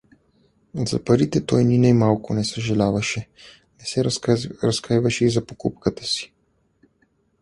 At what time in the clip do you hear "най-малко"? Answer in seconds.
1.77-2.33